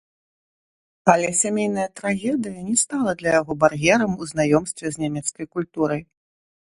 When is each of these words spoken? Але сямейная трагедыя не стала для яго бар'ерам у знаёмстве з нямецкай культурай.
Але 1.13 1.27
сямейная 1.41 1.85
трагедыя 1.99 2.59
не 2.69 2.75
стала 2.85 3.11
для 3.19 3.31
яго 3.41 3.51
бар'ерам 3.65 4.11
у 4.21 4.33
знаёмстве 4.33 4.85
з 4.97 5.05
нямецкай 5.05 5.45
культурай. 5.59 6.01